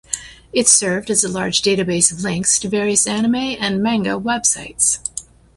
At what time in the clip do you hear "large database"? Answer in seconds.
1.29-2.11